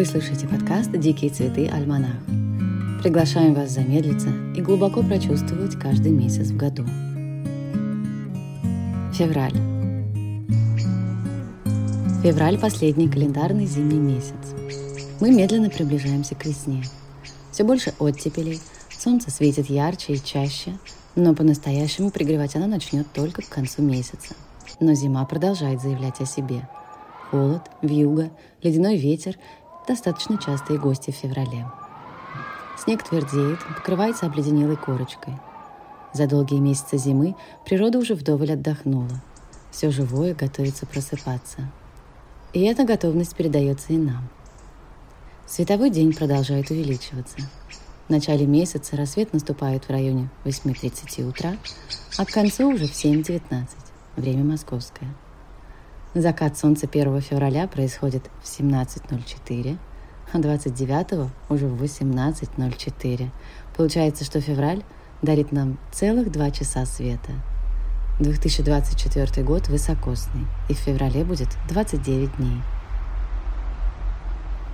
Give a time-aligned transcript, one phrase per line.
[0.00, 2.16] Вы слышите подкаст «Дикие цветы Альманах».
[3.02, 6.86] Приглашаем вас замедлиться и глубоко прочувствовать каждый месяц в году.
[9.12, 9.52] Февраль.
[12.22, 14.54] Февраль– последний календарный зимний месяц.
[15.20, 16.82] Мы медленно приближаемся к весне.
[17.52, 18.58] Все больше оттепелей,
[18.98, 20.78] солнце светит ярче и чаще,
[21.14, 24.34] но по-настоящему пригревать оно начнет только к концу месяца.
[24.80, 26.66] Но зима продолжает заявлять о себе.
[27.30, 28.30] Холод, вьюга,
[28.62, 29.36] ледяной ветер–
[29.90, 31.66] достаточно частые гости в феврале.
[32.78, 35.34] Снег твердеет, покрывается обледенелой корочкой.
[36.12, 39.20] За долгие месяцы зимы природа уже вдоволь отдохнула.
[39.72, 41.68] Все живое готовится просыпаться.
[42.52, 44.28] И эта готовность передается и нам.
[45.46, 47.38] Световой день продолжает увеличиваться.
[48.06, 51.56] В начале месяца рассвет наступает в районе 8.30 утра,
[52.16, 53.66] а к концу уже в 7.19,
[54.16, 55.12] время московское.
[56.14, 59.78] Закат солнца 1 февраля происходит в 17.04,
[60.32, 63.30] а 29 уже в 18.04.
[63.76, 64.82] Получается, что февраль
[65.22, 67.30] дарит нам целых два часа света.
[68.18, 72.60] 2024 год высокосный, и в феврале будет 29 дней.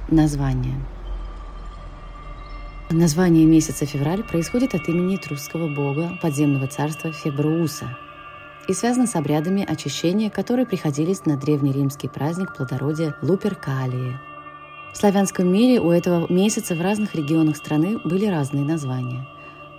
[0.09, 0.77] Название.
[2.89, 7.99] Название месяца февраль происходит от имени этрусского бога подземного царства Фебрууса–
[8.69, 14.19] и связано с обрядами очищения, которые приходились на древнеримский праздник плодородия Луперкалии.
[14.93, 19.27] В славянском мире у этого месяца в разных регионах страны были разные названия.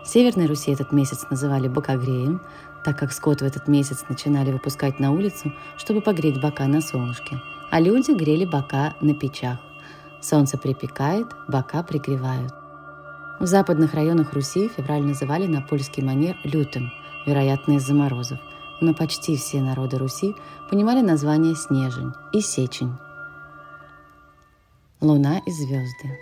[0.04, 2.42] В Северной Руси этот месяц называли бокогреем,
[2.86, 7.42] так как скот в этот месяц начинали выпускать на улицу, чтобы погреть бока на солнышке,
[7.72, 9.58] а люди грели бока на печах.
[10.22, 12.54] Солнце припекает, бока пригревают.
[13.40, 16.92] В западных районах Руси февраль называли на польский манер лютым,
[17.26, 18.40] вероятно, из-за морозов–
[18.82, 20.34] но почти все народы Руси
[20.70, 22.94] понимали название Снежень и Сечень.
[25.02, 26.20] Луна и звезды.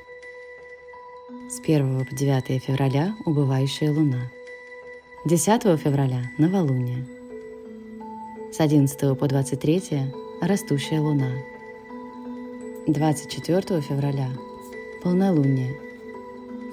[1.49, 4.31] С 1 по 9 февраля убывающая луна.
[5.25, 7.05] 10 февраля– новолуние.
[8.51, 11.31] С 11 по 23– растущая луна.
[12.87, 14.29] 24 февраля–
[15.03, 15.75] полнолуние.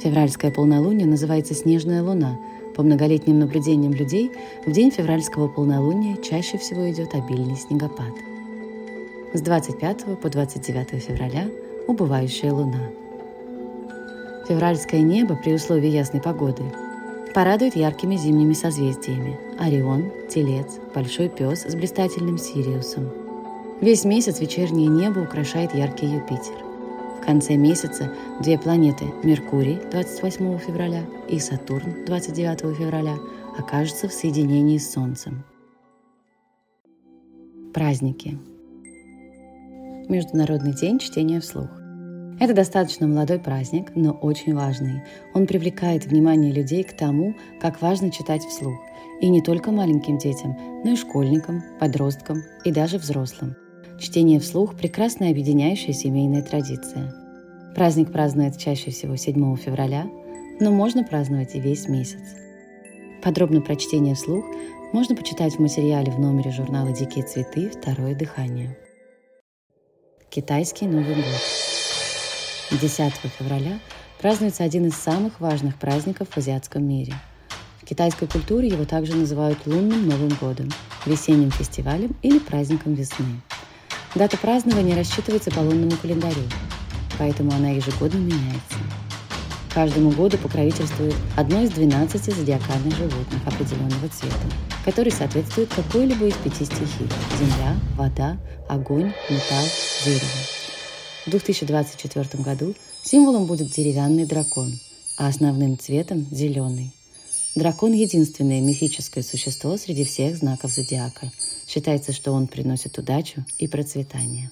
[0.00, 2.38] Февральское полнолуние называется снежная луна–
[2.74, 4.32] по многолетним наблюдениям людей,
[4.66, 8.12] в день февральского полнолуния чаще всего идет обильный снегопад.
[9.34, 11.48] С 25 по 29 февраля–
[11.86, 12.90] убывающая луна.
[14.48, 16.64] Февральское небо при условии ясной погоды
[17.34, 23.08] порадует яркими зимними созвездиями– Орион, Телец, Большой Пес с блистательным Сириусом.
[23.80, 26.54] Весь месяц вечернее небо украшает яркий Юпитер–
[27.22, 28.10] в конце месяца
[28.40, 33.16] две планеты Меркурий 28 февраля и Сатурн 29 февраля
[33.56, 35.44] окажутся в соединении с Солнцем.
[37.72, 38.38] Праздники.
[40.08, 41.68] Международный день чтения вслух.
[42.40, 45.04] Это достаточно молодой праздник, но очень важный.
[45.32, 48.80] Он привлекает внимание людей к тому, как важно читать вслух.
[49.20, 53.54] И не только маленьким детям, но и школьникам, подросткам и даже взрослым.
[54.02, 57.14] Чтение вслух– прекрасная объединяющая семейная традиция.
[57.76, 60.10] Праздник празднуют чаще всего 7 февраля,
[60.58, 62.18] но можно праздновать и весь месяц.
[63.22, 64.44] Подробно про чтение вслух
[64.92, 67.70] можно почитать в материале в номере журнала «Дикие цветы.
[67.70, 68.76] Второе дыхание».
[70.30, 72.80] Китайский Новый год.
[72.80, 73.78] 10 февраля
[74.20, 77.14] празднуется один из самых важных праздников в азиатском мире.
[77.80, 80.70] В китайской культуре его также называют лунным Новым годом,
[81.06, 83.40] весенним фестивалем или праздником весны.
[84.14, 86.42] Дата празднования рассчитывается по лунному календарю,
[87.18, 88.76] поэтому она ежегодно меняется.
[89.72, 94.36] Каждому году покровительствует одно из 12 зодиакальных животных определенного цвета,
[94.84, 97.08] который соответствует какой-либо из пяти стихий–
[97.38, 99.64] земля, вода, огонь, металл,
[100.04, 100.26] дерево.
[101.24, 104.78] В 2024 году символом будет деревянный дракон,
[105.16, 106.92] а основным цветом– зеленый.
[107.54, 111.32] Дракон– единственное мифическое существо среди всех знаков зодиака–
[111.72, 114.50] Считается, что он приносит удачу и процветание.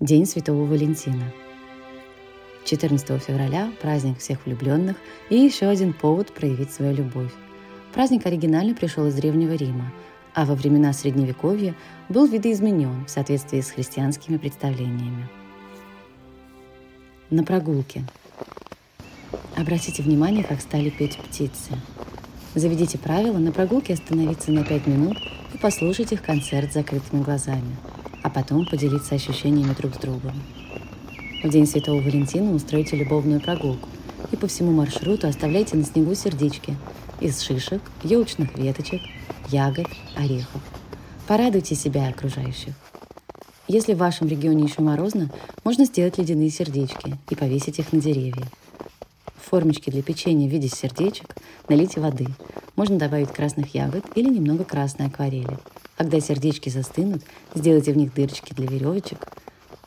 [0.00, 1.32] День Святого Валентина.
[2.64, 4.96] 14 февраля– праздник всех влюбленных
[5.30, 7.30] и еще один повод проявить свою любовь.
[7.94, 9.92] Праздник оригинально пришел из Древнего Рима,
[10.34, 11.76] а во времена Средневековья
[12.08, 15.28] был видоизменен в соответствии с христианскими представлениями.
[17.30, 18.04] На прогулке.
[19.54, 21.74] Обратите внимание, как стали петь птицы–
[22.58, 25.16] Заведите правило на прогулке остановиться на 5 минут
[25.54, 27.76] и послушать их концерт с закрытыми глазами,
[28.24, 30.32] а потом поделиться ощущениями друг с другом.
[31.44, 33.88] В День Святого Валентина устройте любовную прогулку
[34.32, 36.76] и по всему маршруту оставляйте на снегу сердечки
[37.20, 39.02] из шишек, елочных веточек,
[39.50, 40.60] ягод, орехов.
[41.28, 42.74] Порадуйте себя и окружающих.
[43.68, 45.30] Если в вашем регионе еще морозно,
[45.62, 48.48] можно сделать ледяные сердечки и повесить их на деревья.
[49.48, 51.34] В формочке для печенья в виде сердечек
[51.70, 52.26] налейте воды.
[52.76, 55.56] Можно добавить красных ягод или немного красной акварели.
[55.96, 57.22] Когда сердечки застынут,
[57.54, 59.26] сделайте в них дырочки для веревочек.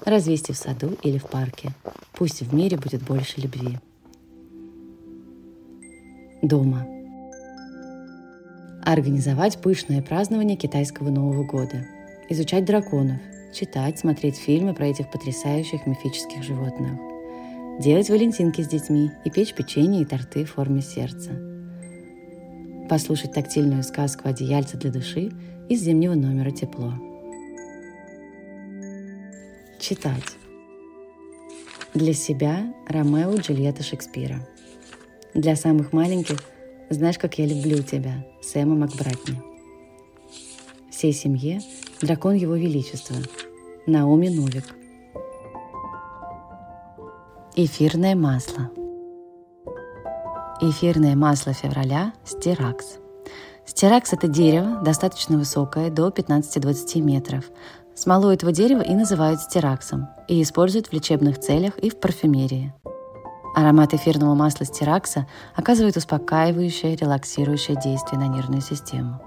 [0.03, 1.75] Развесьте в саду или в парке.
[2.13, 3.77] Пусть в мире будет больше любви.
[6.41, 6.87] Дома.
[8.83, 11.85] Организовать пышное празднование китайского Нового года.
[12.29, 13.21] Изучать драконов,
[13.53, 17.10] читать, смотреть фильмы про этих потрясающих мифических животных,
[17.81, 21.31] делать валентинки с детьми и печь печенье и торты в форме сердца,
[22.87, 25.31] послушать тактильную сказку «Одеяльце для души»
[25.67, 26.93] из зимнего номера «Тепло».
[29.79, 30.37] Читать.
[31.95, 34.47] Для себя Ромео и Джульетта Шекспира.
[35.33, 36.37] Для самых маленьких
[36.91, 39.41] «Знаешь, как я люблю тебя» Сэма Макбратни.
[40.91, 41.61] Всей семье
[41.99, 43.15] Дракон Его Величества.
[43.87, 44.80] Наоми Новик.
[47.53, 48.69] Эфирное масло.
[50.61, 52.97] Эфирное масло февраля Стиракс.
[53.65, 57.43] Стиракс– это дерево, достаточно высокое, до 15-20 метров.
[57.93, 62.73] Смолу этого дерева и называют стираксом, и используют в лечебных целях и в парфюмерии.
[63.53, 69.21] Аромат эфирного масла стиракса оказывает успокаивающее, релаксирующее действие на нервную систему.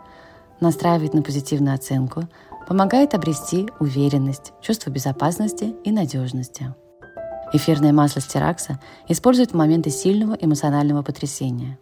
[0.61, 2.23] Настраивает на позитивную оценку,
[2.67, 6.75] помогает обрести уверенность, чувство безопасности и надежности.
[7.55, 11.79] Эфирное масло стиракса используют в моменты сильного эмоционального потрясения.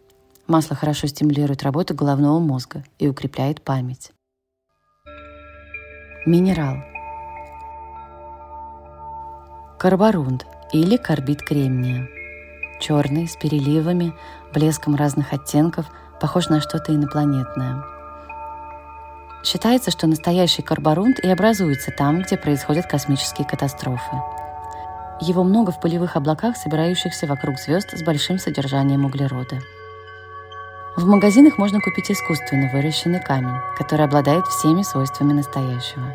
[0.47, 4.11] Масло хорошо стимулирует работу головного мозга и укрепляет память.
[6.27, 6.77] Минерал.
[9.79, 12.07] Карборунд или карбид кремния.
[12.79, 14.13] Черный, с переливами,
[14.53, 15.87] блеском разных оттенков,
[16.21, 17.83] похож на что-то инопланетное–
[19.45, 24.42] Считается, что настоящий карборунд и образуется там, где происходят космические катастрофы.
[25.21, 29.59] Его много в пылевых облаках, собирающихся вокруг звезд с большим содержанием углерода.
[30.97, 36.15] В магазинах можно купить искусственно выращенный камень, который обладает всеми свойствами настоящего.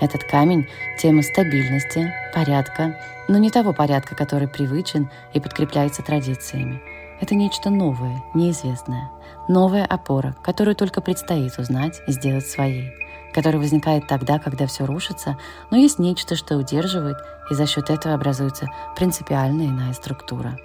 [0.00, 0.68] Этот камень–
[0.98, 2.98] тема стабильности, порядка,
[3.28, 6.82] но не того порядка, который привычен и подкрепляется традициями.
[7.20, 9.10] Это нечто новое, неизвестное–
[9.48, 12.92] новая опора, которую только предстоит узнать и сделать своей,
[13.34, 15.36] которая возникает тогда, когда все рушится,
[15.70, 17.16] но есть нечто, что удерживает,
[17.50, 20.56] и за счет этого образуется принципиально иная структура.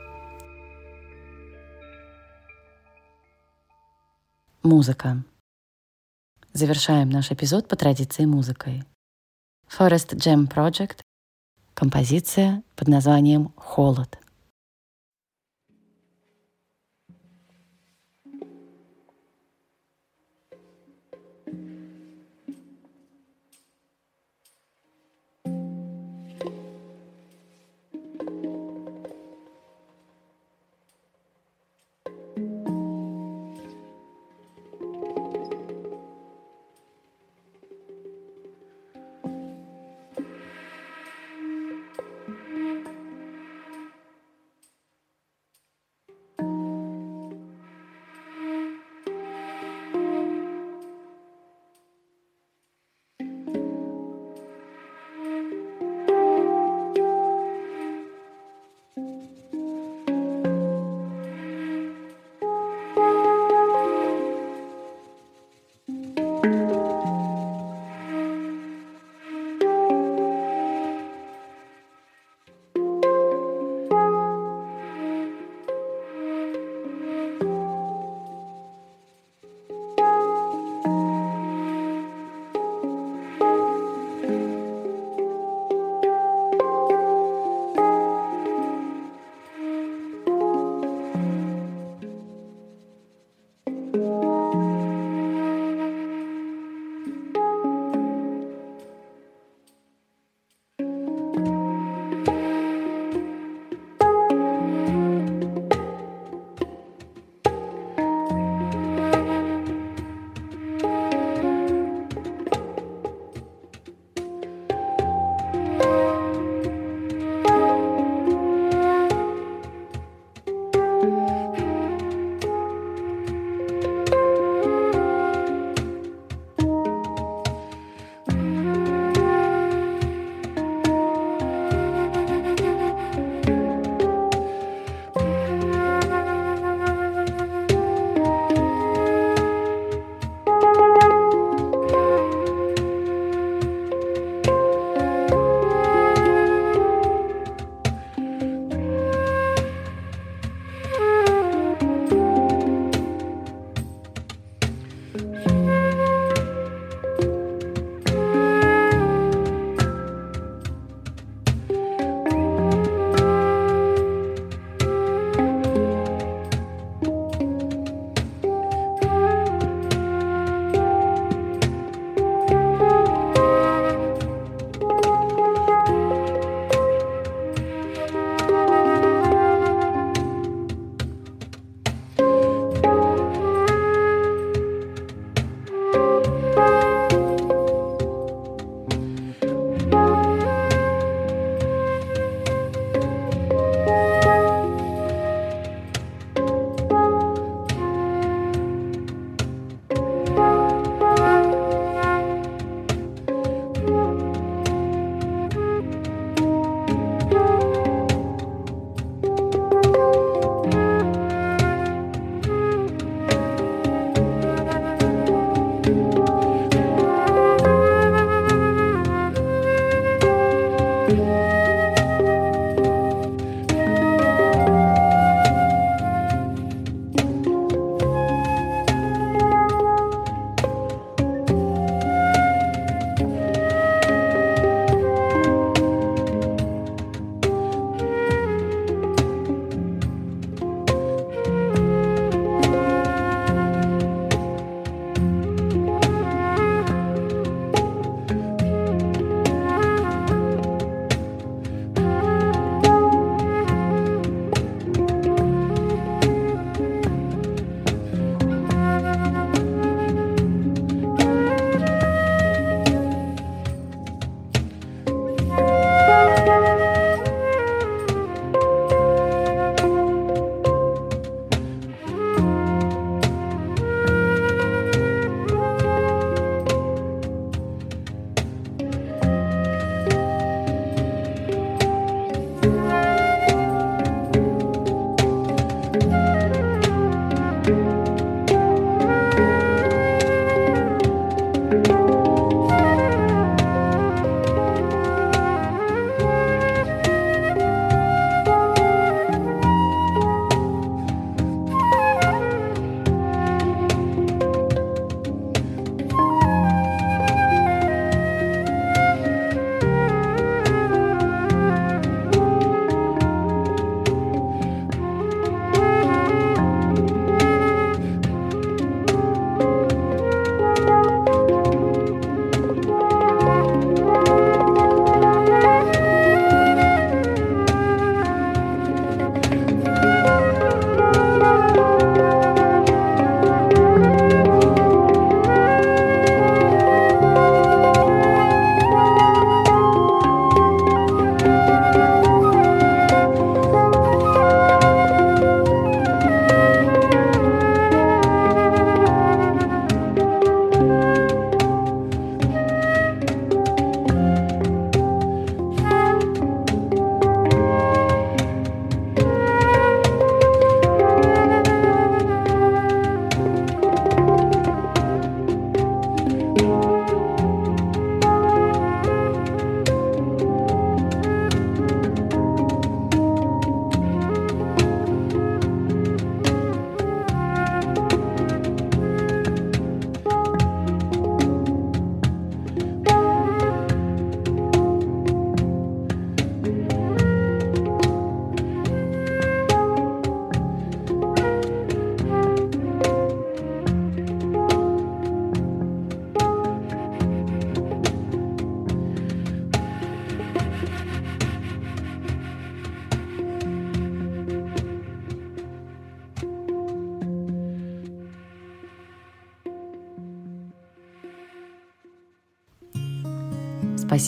[4.61, 5.23] Музыка.
[6.53, 8.83] Завершаем наш эпизод по традиции музыкой.
[9.67, 10.99] Forest Jam Project.
[11.73, 14.19] Композиция под названием «Холод».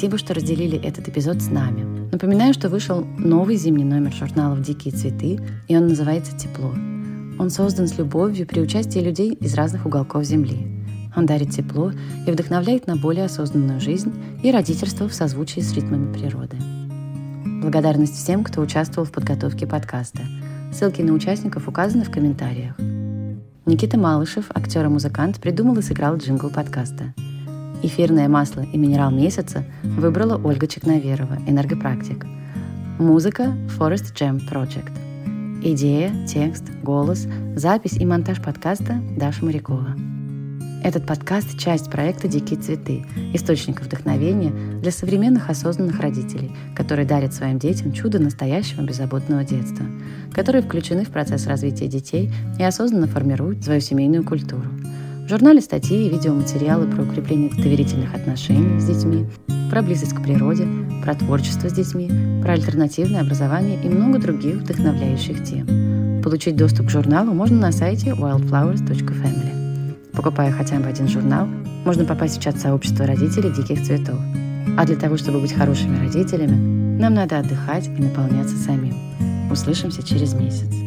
[0.02, 2.10] Спасибо, что разделили этот эпизод с нами.
[2.12, 6.72] Напоминаю, что вышел новый зимний номер журналов «Дикие цветы», и он называется «Тепло».
[7.38, 10.66] Он создан с любовью при участии людей из разных уголков Земли.
[11.16, 11.92] Он дарит тепло
[12.26, 16.58] и вдохновляет на более осознанную жизнь и родительство в созвучии с ритмами природы.
[17.62, 20.24] Благодарность всем, кто участвовал в подготовке подкаста.
[20.74, 22.74] Ссылки на участников указаны в комментариях.
[23.68, 27.14] Никита Малышев, актер и музыкант, придумал и сыграл джингл подкаста.
[27.84, 32.28] Эфирное масло и минерал месяца выбрала Ольга Чекноверова, энергопрактик.
[33.00, 34.92] Музыка Forest Jam Project.
[35.64, 39.96] Идея, текст, голос, запись и монтаж подкаста Даша Морякова.
[40.84, 47.58] Этот подкаст– часть проекта «Дикие цветы», источника вдохновения для современных осознанных родителей, которые дарят своим
[47.58, 49.86] детям чудо настоящего беззаботного детства,
[50.34, 54.70] которые включены в процесс развития детей и осознанно формируют свою семейную культуру.
[55.26, 59.28] В журнале статьи и видеоматериалы про укрепление доверительных отношений с детьми,
[59.70, 60.68] про близость к природе,
[61.04, 62.10] про творчество с детьми,
[62.42, 66.22] про альтернативное образование и много других вдохновляющих тем.
[66.22, 69.96] Получить доступ к журналу можно на сайте wildflowers.family.
[70.14, 71.48] Покупая хотя бы один журнал,
[71.86, 74.20] можно попасть в чат сообщества родителей диких цветов.
[74.78, 78.96] А для того, чтобы быть хорошими родителями, нам надо отдыхать и наполняться самим.
[79.52, 80.81] Услышимся через месяц.